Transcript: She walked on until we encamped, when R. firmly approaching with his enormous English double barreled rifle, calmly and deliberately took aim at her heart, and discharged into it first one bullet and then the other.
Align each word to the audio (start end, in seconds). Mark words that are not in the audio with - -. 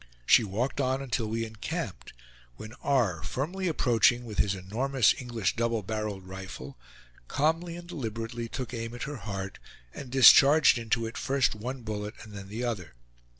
She 0.25 0.43
walked 0.43 0.81
on 0.81 0.99
until 0.99 1.27
we 1.27 1.45
encamped, 1.45 2.11
when 2.55 2.73
R. 2.81 3.21
firmly 3.21 3.67
approaching 3.67 4.25
with 4.25 4.39
his 4.39 4.55
enormous 4.55 5.13
English 5.21 5.55
double 5.55 5.83
barreled 5.83 6.27
rifle, 6.27 6.75
calmly 7.27 7.75
and 7.75 7.87
deliberately 7.87 8.49
took 8.49 8.73
aim 8.73 8.95
at 8.95 9.03
her 9.03 9.17
heart, 9.17 9.59
and 9.93 10.09
discharged 10.09 10.79
into 10.79 11.05
it 11.05 11.17
first 11.17 11.53
one 11.53 11.83
bullet 11.83 12.15
and 12.23 12.33
then 12.33 12.47
the 12.49 12.63
other. 12.63 12.95